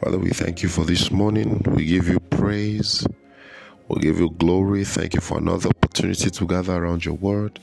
Father, 0.00 0.18
we 0.18 0.30
thank 0.30 0.62
you 0.62 0.68
for 0.68 0.84
this 0.84 1.10
morning. 1.10 1.60
We 1.66 1.84
give 1.84 2.06
you 2.06 2.20
praise. 2.20 3.04
We 3.88 4.00
give 4.00 4.20
you 4.20 4.30
glory. 4.30 4.84
Thank 4.84 5.14
you 5.14 5.20
for 5.20 5.38
another 5.38 5.70
opportunity 5.70 6.30
to 6.30 6.46
gather 6.46 6.76
around 6.76 7.04
your 7.04 7.16
word. 7.16 7.58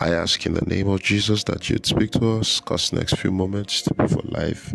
I 0.00 0.08
ask 0.08 0.46
in 0.46 0.54
the 0.54 0.64
name 0.64 0.88
of 0.88 1.02
Jesus 1.02 1.44
that 1.44 1.68
you'd 1.68 1.84
speak 1.84 2.12
to 2.12 2.38
us, 2.38 2.60
cause 2.60 2.94
next 2.94 3.18
few 3.18 3.30
moments 3.30 3.82
to 3.82 3.92
be 3.92 4.08
for 4.08 4.22
life, 4.22 4.74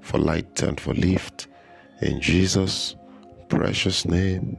for 0.00 0.16
light, 0.16 0.62
and 0.62 0.80
for 0.80 0.94
lift. 0.94 1.48
In 2.00 2.18
Jesus' 2.22 2.96
precious 3.50 4.06
name, 4.06 4.56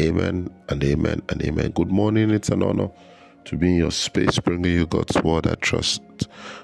amen 0.00 0.48
and 0.70 0.82
amen 0.82 1.20
and 1.28 1.42
amen. 1.42 1.72
Good 1.72 1.90
morning. 1.90 2.30
It's 2.30 2.48
an 2.48 2.62
honor 2.62 2.88
to 3.44 3.56
be 3.58 3.68
in 3.68 3.74
your 3.74 3.90
space, 3.90 4.38
bringing 4.38 4.72
you 4.72 4.86
God's 4.86 5.22
word. 5.22 5.48
I 5.48 5.54
trust 5.56 6.02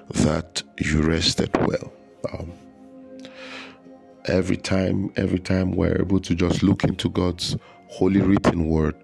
that 0.09 0.63
you 0.79 1.03
rested 1.03 1.55
well. 1.57 1.93
Um, 2.33 2.53
every 4.25 4.57
time, 4.57 5.11
every 5.15 5.39
time 5.39 5.71
we're 5.71 5.99
able 5.99 6.19
to 6.19 6.35
just 6.35 6.63
look 6.63 6.83
into 6.83 7.09
God's 7.09 7.55
holy 7.87 8.21
written 8.21 8.67
word, 8.67 8.95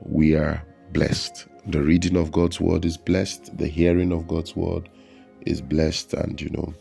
we 0.00 0.34
are 0.34 0.64
blessed. 0.92 1.46
The 1.66 1.82
reading 1.82 2.16
of 2.16 2.32
God's 2.32 2.60
word 2.60 2.84
is 2.84 2.96
blessed, 2.96 3.56
the 3.56 3.68
hearing 3.68 4.12
of 4.12 4.26
God's 4.26 4.56
word 4.56 4.88
is 5.42 5.60
blessed, 5.60 6.14
and 6.14 6.40
you 6.40 6.50
know, 6.50 6.74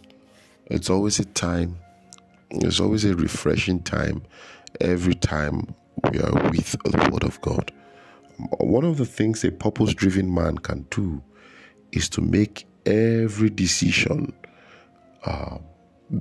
it's 0.67 0.89
always 0.89 1.19
a 1.19 1.25
time, 1.25 1.77
it's 2.49 2.79
always 2.79 3.05
a 3.05 3.15
refreshing 3.15 3.81
time 3.83 4.23
every 4.79 5.15
time 5.15 5.75
we 6.11 6.19
are 6.19 6.49
with 6.49 6.71
the 6.83 7.09
word 7.11 7.23
of 7.23 7.39
God. 7.41 7.71
One 8.59 8.85
of 8.85 8.97
the 8.97 9.05
things 9.05 9.43
a 9.43 9.51
purpose 9.51 9.93
driven 9.93 10.33
man 10.33 10.57
can 10.57 10.87
do 10.89 11.21
is 11.91 12.09
to 12.09 12.21
make 12.21 12.65
every 12.85 13.49
decision 13.49 14.33
uh, 15.25 15.57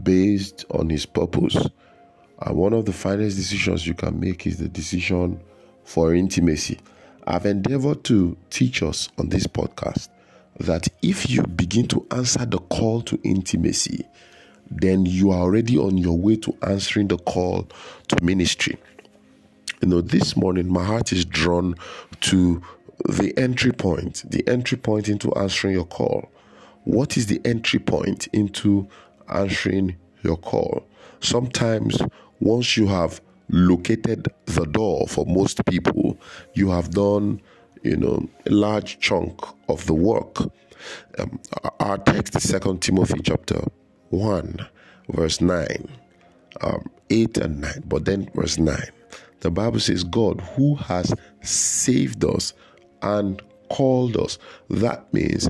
based 0.02 0.64
on 0.70 0.88
his 0.90 1.06
purpose. 1.06 1.56
And 2.40 2.56
one 2.56 2.72
of 2.72 2.86
the 2.86 2.92
finest 2.92 3.36
decisions 3.36 3.86
you 3.86 3.94
can 3.94 4.18
make 4.18 4.46
is 4.46 4.58
the 4.58 4.68
decision 4.68 5.40
for 5.84 6.14
intimacy. 6.14 6.78
I've 7.26 7.46
endeavored 7.46 8.04
to 8.04 8.36
teach 8.48 8.82
us 8.82 9.08
on 9.18 9.28
this 9.28 9.46
podcast 9.46 10.08
that 10.58 10.88
if 11.02 11.30
you 11.30 11.42
begin 11.42 11.86
to 11.88 12.06
answer 12.10 12.44
the 12.44 12.58
call 12.58 13.02
to 13.02 13.18
intimacy, 13.24 14.06
then 14.70 15.04
you 15.04 15.30
are 15.30 15.40
already 15.40 15.76
on 15.76 15.98
your 15.98 16.16
way 16.16 16.36
to 16.36 16.56
answering 16.62 17.08
the 17.08 17.18
call 17.18 17.68
to 18.08 18.24
ministry. 18.24 18.78
You 19.82 19.88
know, 19.88 20.00
this 20.00 20.36
morning 20.36 20.70
my 20.70 20.84
heart 20.84 21.12
is 21.12 21.24
drawn 21.24 21.74
to 22.20 22.62
the 23.08 23.36
entry 23.36 23.72
point, 23.72 24.24
the 24.30 24.46
entry 24.46 24.76
point 24.76 25.08
into 25.08 25.32
answering 25.34 25.74
your 25.74 25.86
call. 25.86 26.30
What 26.84 27.16
is 27.16 27.26
the 27.26 27.40
entry 27.44 27.78
point 27.78 28.28
into 28.28 28.88
answering 29.30 29.96
your 30.22 30.36
call? 30.36 30.86
Sometimes, 31.20 31.98
once 32.40 32.76
you 32.76 32.86
have 32.86 33.20
located 33.50 34.28
the 34.46 34.64
door 34.66 35.06
for 35.08 35.26
most 35.26 35.64
people, 35.66 36.18
you 36.54 36.70
have 36.70 36.90
done, 36.90 37.40
you 37.82 37.96
know, 37.96 38.28
a 38.46 38.50
large 38.50 38.98
chunk 39.00 39.40
of 39.68 39.84
the 39.86 39.94
work. 39.94 40.40
Um, 41.18 41.40
our 41.78 41.98
text 41.98 42.36
is 42.36 42.48
Second 42.48 42.80
Timothy 42.80 43.20
chapter 43.22 43.62
1, 44.10 44.66
verse 45.10 45.40
9, 45.40 45.88
um, 46.62 46.90
8 47.10 47.38
and 47.38 47.60
9, 47.60 47.82
but 47.86 48.04
then 48.04 48.30
verse 48.34 48.58
9. 48.58 48.76
The 49.40 49.50
Bible 49.50 49.80
says, 49.80 50.04
God 50.04 50.40
who 50.40 50.74
has 50.76 51.14
saved 51.42 52.24
us 52.24 52.52
and 53.02 53.42
called 53.70 54.16
us. 54.16 54.38
That 54.68 55.12
means 55.14 55.48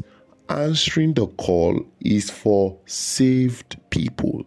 answering 0.50 1.14
the 1.14 1.26
call 1.26 1.80
is 2.00 2.28
for 2.28 2.76
saved 2.86 3.76
people. 3.90 4.44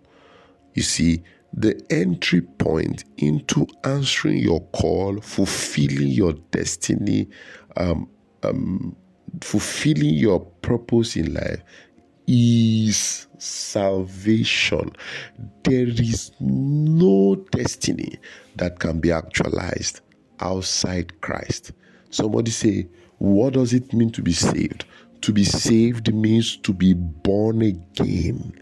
You 0.74 0.84
see, 0.84 1.24
the 1.54 1.80
entry 1.90 2.42
point 2.42 3.06
into 3.18 3.68
answering 3.84 4.38
your 4.38 4.62
call, 4.74 5.22
fulfilling 5.22 6.08
your 6.08 6.34
destiny, 6.52 7.30
um, 7.78 8.10
um, 8.44 8.96
fulfilling 9.42 10.16
your 10.16 10.40
purpose 10.40 11.16
in 11.16 11.34
life 11.34 11.62
is 12.28 13.28
salvation. 13.38 14.92
There 15.64 15.88
is 15.88 16.32
no 16.40 17.36
destiny 17.52 18.18
that 18.56 18.80
can 18.80 19.00
be 19.00 19.12
actualized 19.12 20.02
outside 20.40 21.22
Christ. 21.22 21.72
Somebody 22.10 22.52
say, 22.52 22.88
What 23.20 23.54
does 23.54 23.74
it 23.74 23.94
mean 23.94 24.12
to 24.12 24.22
be 24.22 24.34
saved? 24.34 24.86
To 25.24 25.32
be 25.32 25.46
saved 25.46 26.14
means 26.14 26.58
to 26.58 26.74
be 26.74 26.94
born 26.94 27.62
again. 27.62 28.60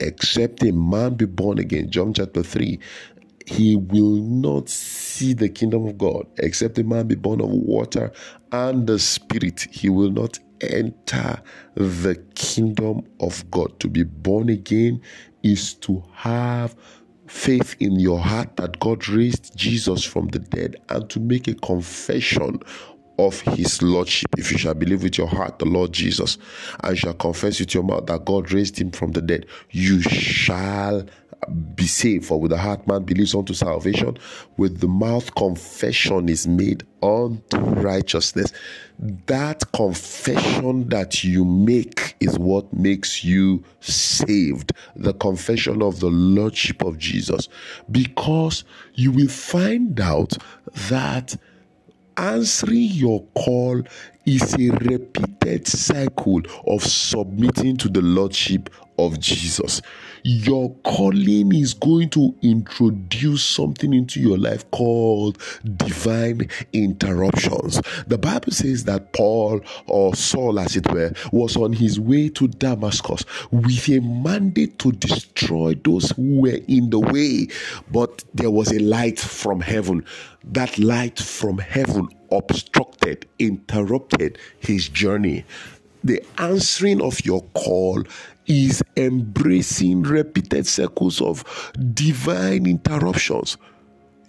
Except 0.00 0.62
a 0.62 0.72
man 0.72 1.16
be 1.16 1.26
born 1.26 1.58
again, 1.58 1.90
John 1.90 2.14
chapter 2.14 2.42
3, 2.42 2.78
he 3.46 3.76
will 3.76 4.16
not 4.16 4.70
see 4.70 5.34
the 5.34 5.50
kingdom 5.50 5.86
of 5.86 5.98
God. 5.98 6.26
Except 6.38 6.78
a 6.78 6.82
man 6.84 7.08
be 7.08 7.14
born 7.14 7.42
of 7.42 7.50
water 7.50 8.10
and 8.52 8.86
the 8.86 8.98
Spirit, 8.98 9.66
he 9.70 9.90
will 9.90 10.10
not 10.10 10.38
enter 10.62 11.42
the 11.74 12.14
kingdom 12.36 13.02
of 13.20 13.50
God. 13.50 13.78
To 13.80 13.88
be 13.88 14.04
born 14.04 14.48
again 14.48 15.02
is 15.42 15.74
to 15.74 16.02
have 16.14 16.74
faith 17.26 17.76
in 17.80 18.00
your 18.00 18.18
heart 18.18 18.56
that 18.56 18.80
God 18.80 19.08
raised 19.08 19.54
Jesus 19.56 20.04
from 20.04 20.28
the 20.28 20.38
dead 20.38 20.76
and 20.88 21.08
to 21.10 21.20
make 21.20 21.48
a 21.48 21.54
confession 21.54 22.60
of 23.26 23.40
his 23.40 23.82
lordship. 23.82 24.28
If 24.36 24.52
you 24.52 24.58
shall 24.58 24.74
believe 24.74 25.02
with 25.02 25.18
your 25.18 25.28
heart 25.28 25.58
the 25.58 25.66
Lord 25.66 25.92
Jesus 25.92 26.38
and 26.82 26.96
shall 26.98 27.14
confess 27.14 27.60
with 27.60 27.74
your 27.74 27.82
mouth 27.82 28.06
that 28.06 28.24
God 28.24 28.52
raised 28.52 28.78
him 28.78 28.90
from 28.90 29.12
the 29.12 29.22
dead, 29.22 29.46
you 29.70 30.02
shall 30.02 31.06
be 31.74 31.86
saved. 31.86 32.26
For 32.26 32.40
with 32.40 32.50
the 32.50 32.58
heart 32.58 32.86
man 32.86 33.02
believes 33.02 33.34
unto 33.34 33.54
salvation, 33.54 34.18
with 34.56 34.80
the 34.80 34.88
mouth 34.88 35.34
confession 35.34 36.28
is 36.28 36.46
made 36.46 36.84
unto 37.02 37.58
righteousness. 37.58 38.52
That 39.26 39.64
confession 39.72 40.88
that 40.90 41.24
you 41.24 41.44
make 41.44 42.14
is 42.20 42.38
what 42.38 42.72
makes 42.72 43.24
you 43.24 43.64
saved. 43.80 44.72
The 44.94 45.14
confession 45.14 45.82
of 45.82 45.98
the 46.00 46.10
Lordship 46.10 46.82
of 46.82 46.98
Jesus. 46.98 47.48
Because 47.90 48.64
you 48.94 49.10
will 49.10 49.28
find 49.28 50.00
out 50.00 50.36
that 50.88 51.36
answering 52.16 52.82
your 52.90 53.22
call 53.34 53.82
is 54.24 54.54
a 54.54 54.70
repeated 54.70 55.66
cycle 55.66 56.40
of 56.66 56.82
submitting 56.82 57.76
to 57.78 57.88
the 57.88 58.02
Lordship 58.02 58.70
of 59.06 59.20
Jesus. 59.20 59.82
Your 60.24 60.72
calling 60.84 61.54
is 61.54 61.74
going 61.74 62.10
to 62.10 62.34
introduce 62.42 63.44
something 63.44 63.92
into 63.92 64.20
your 64.20 64.38
life 64.38 64.70
called 64.70 65.38
divine 65.76 66.48
interruptions. 66.72 67.80
The 68.06 68.18
Bible 68.18 68.52
says 68.52 68.84
that 68.84 69.12
Paul, 69.12 69.60
or 69.86 70.14
Saul 70.14 70.60
as 70.60 70.76
it 70.76 70.90
were, 70.92 71.12
was 71.32 71.56
on 71.56 71.72
his 71.72 71.98
way 71.98 72.28
to 72.30 72.46
Damascus 72.48 73.24
with 73.50 73.88
a 73.88 74.00
mandate 74.00 74.78
to 74.80 74.92
destroy 74.92 75.74
those 75.74 76.10
who 76.10 76.40
were 76.42 76.60
in 76.68 76.90
the 76.90 77.00
way, 77.00 77.48
but 77.90 78.22
there 78.32 78.50
was 78.50 78.70
a 78.70 78.78
light 78.78 79.18
from 79.18 79.60
heaven. 79.60 80.04
That 80.44 80.78
light 80.78 81.18
from 81.18 81.58
heaven 81.58 82.08
obstructed, 82.30 83.26
interrupted 83.38 84.38
his 84.60 84.88
journey. 84.88 85.44
The 86.04 86.22
answering 86.38 87.00
of 87.00 87.24
your 87.24 87.42
call 87.54 88.02
is 88.46 88.82
embracing 88.96 90.02
repeated 90.02 90.66
cycles 90.66 91.20
of 91.20 91.44
divine 91.94 92.66
interruptions. 92.66 93.56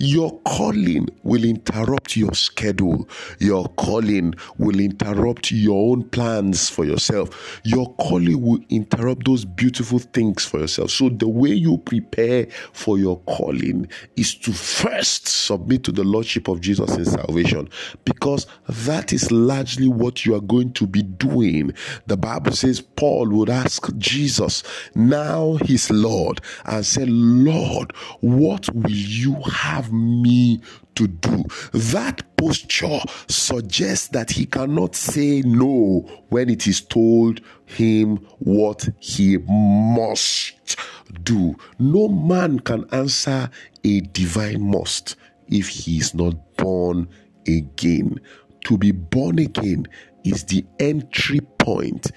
Your 0.03 0.37
calling 0.41 1.07
will 1.23 1.45
interrupt 1.45 2.17
your 2.17 2.33
schedule. 2.33 3.07
Your 3.39 3.69
calling 3.77 4.33
will 4.57 4.77
interrupt 4.81 5.49
your 5.49 5.93
own 5.93 6.03
plans 6.09 6.69
for 6.69 6.83
yourself. 6.83 7.61
Your 7.63 7.93
calling 7.95 8.41
will 8.41 8.59
interrupt 8.69 9.25
those 9.25 9.45
beautiful 9.45 9.99
things 9.99 10.43
for 10.43 10.59
yourself. 10.59 10.91
So, 10.91 11.07
the 11.07 11.29
way 11.29 11.51
you 11.51 11.77
prepare 11.77 12.47
for 12.73 12.97
your 12.97 13.21
calling 13.21 13.87
is 14.17 14.35
to 14.39 14.51
first 14.51 15.25
submit 15.25 15.85
to 15.85 15.93
the 15.93 16.03
Lordship 16.03 16.49
of 16.49 16.59
Jesus 16.59 16.97
in 16.97 17.05
salvation 17.05 17.69
because 18.03 18.45
that 18.67 19.13
is 19.13 19.31
largely 19.31 19.87
what 19.87 20.25
you 20.25 20.35
are 20.35 20.41
going 20.41 20.73
to 20.73 20.85
be 20.85 21.03
doing. 21.03 21.71
The 22.07 22.17
Bible 22.17 22.51
says 22.51 22.81
Paul 22.81 23.29
would 23.29 23.49
ask 23.49 23.87
Jesus, 23.97 24.63
now 24.95 25.53
his 25.61 25.89
Lord, 25.89 26.41
and 26.65 26.85
say, 26.85 27.05
Lord, 27.05 27.95
what 28.19 28.67
will 28.75 28.91
you 28.91 29.35
have 29.43 29.92
me 29.93 30.61
to 30.95 31.07
do. 31.07 31.43
That 31.71 32.23
posture 32.37 32.99
suggests 33.27 34.09
that 34.09 34.31
he 34.31 34.45
cannot 34.45 34.95
say 34.95 35.41
no 35.41 36.01
when 36.29 36.49
it 36.49 36.67
is 36.67 36.81
told 36.81 37.41
him 37.65 38.17
what 38.39 38.89
he 38.99 39.37
must 39.37 40.77
do. 41.23 41.55
No 41.79 42.07
man 42.07 42.59
can 42.59 42.85
answer 42.91 43.49
a 43.83 43.99
divine 44.01 44.61
must 44.61 45.15
if 45.47 45.67
he 45.67 45.97
is 45.97 46.13
not 46.13 46.57
born 46.57 47.07
again. 47.47 48.19
To 48.65 48.77
be 48.77 48.91
born 48.91 49.39
again 49.39 49.87
is 50.23 50.45
the 50.45 50.65
entry 50.79 51.41
point 51.57 52.11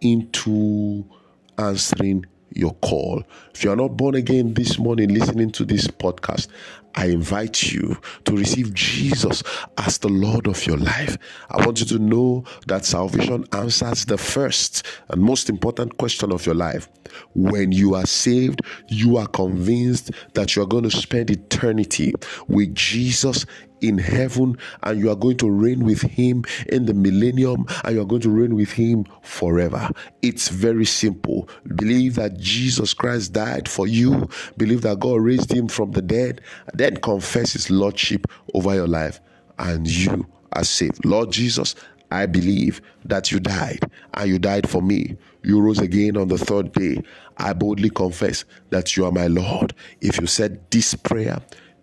into 0.00 1.04
answering 1.58 2.24
your 2.54 2.74
call. 2.74 3.22
If 3.54 3.64
you 3.64 3.70
are 3.70 3.76
not 3.76 3.96
born 3.96 4.14
again 4.14 4.54
this 4.54 4.78
morning 4.78 5.12
listening 5.12 5.50
to 5.52 5.64
this 5.64 5.86
podcast, 5.86 6.48
I 6.96 7.06
invite 7.06 7.72
you 7.72 7.98
to 8.24 8.36
receive 8.36 8.72
Jesus 8.72 9.42
as 9.76 9.98
the 9.98 10.08
Lord 10.08 10.46
of 10.46 10.66
your 10.66 10.78
life. 10.78 11.18
I 11.50 11.64
want 11.64 11.80
you 11.80 11.86
to 11.86 11.98
know 11.98 12.44
that 12.66 12.84
salvation 12.86 13.44
answers 13.52 14.06
the 14.06 14.16
first 14.16 14.84
and 15.08 15.20
most 15.20 15.50
important 15.50 15.98
question 15.98 16.32
of 16.32 16.46
your 16.46 16.54
life. 16.54 16.88
When 17.34 17.70
you 17.72 17.94
are 17.94 18.06
saved, 18.06 18.62
you 18.88 19.18
are 19.18 19.26
convinced 19.26 20.10
that 20.34 20.56
you 20.56 20.62
are 20.62 20.66
going 20.66 20.84
to 20.84 20.90
spend 20.90 21.30
eternity 21.30 22.14
with 22.48 22.74
Jesus 22.74 23.44
in 23.80 23.98
heaven 23.98 24.56
and 24.82 24.98
you 24.98 25.10
are 25.10 25.16
going 25.16 25.36
to 25.36 25.50
reign 25.50 25.84
with 25.84 26.02
him 26.02 26.44
in 26.68 26.86
the 26.86 26.94
millennium 26.94 27.66
and 27.84 27.94
you 27.94 28.00
are 28.00 28.06
going 28.06 28.22
to 28.22 28.30
reign 28.30 28.54
with 28.54 28.70
him 28.70 29.04
forever. 29.22 29.90
It's 30.22 30.48
very 30.48 30.84
simple. 30.84 31.48
Believe 31.74 32.14
that 32.14 32.38
Jesus 32.38 32.94
Christ 32.94 33.32
died 33.32 33.68
for 33.68 33.86
you, 33.86 34.28
believe 34.56 34.82
that 34.82 35.00
God 35.00 35.20
raised 35.20 35.52
him 35.52 35.68
from 35.68 35.92
the 35.92 36.02
dead, 36.02 36.40
then 36.72 36.85
confess 36.90 37.52
his 37.52 37.70
lordship 37.70 38.26
over 38.54 38.74
your 38.74 38.86
life 38.86 39.20
and 39.58 39.88
you 39.88 40.26
are 40.52 40.64
saved. 40.64 41.04
Lord 41.04 41.32
Jesus, 41.32 41.74
I 42.10 42.26
believe 42.26 42.80
that 43.04 43.32
you 43.32 43.40
died 43.40 43.80
and 44.14 44.28
you 44.28 44.38
died 44.38 44.68
for 44.68 44.80
me. 44.80 45.16
You 45.42 45.60
rose 45.60 45.80
again 45.80 46.16
on 46.16 46.28
the 46.28 46.38
third 46.38 46.72
day. 46.72 47.02
I 47.38 47.52
boldly 47.52 47.90
confess 47.90 48.44
that 48.70 48.96
you 48.96 49.04
are 49.04 49.12
my 49.12 49.26
Lord. 49.26 49.74
If 50.00 50.20
you 50.20 50.26
said 50.26 50.70
this 50.70 50.94
prayer, 50.94 51.38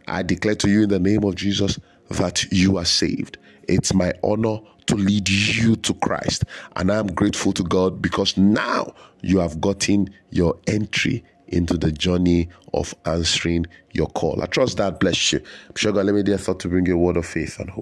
I 0.07 0.23
declare 0.23 0.55
to 0.55 0.69
you 0.69 0.83
in 0.83 0.89
the 0.89 0.99
name 0.99 1.23
of 1.23 1.35
Jesus 1.35 1.79
that 2.09 2.43
you 2.51 2.77
are 2.77 2.85
saved. 2.85 3.37
It's 3.67 3.93
my 3.93 4.13
honor 4.23 4.59
to 4.87 4.95
lead 4.95 5.29
you 5.29 5.75
to 5.77 5.93
Christ. 5.95 6.43
And 6.75 6.91
I'm 6.91 7.07
grateful 7.07 7.53
to 7.53 7.63
God 7.63 8.01
because 8.01 8.37
now 8.37 8.93
you 9.21 9.39
have 9.39 9.61
gotten 9.61 10.09
your 10.31 10.57
entry 10.67 11.23
into 11.53 11.77
the 11.77 11.91
journey 11.91 12.49
of 12.73 12.95
answering 13.05 13.67
your 13.91 14.07
call. 14.07 14.41
I 14.41 14.47
trust 14.47 14.77
that 14.77 14.99
bless 14.99 15.33
you. 15.33 15.39
I'm 15.69 15.75
sure 15.75 15.91
God 15.93 16.07
let 16.07 16.15
me 16.15 16.23
dare 16.23 16.37
thought 16.39 16.59
to 16.61 16.69
bring 16.69 16.85
you 16.87 16.95
a 16.95 16.99
word 16.99 17.17
of 17.17 17.25
faith 17.25 17.59
and 17.59 17.69
hope. 17.69 17.81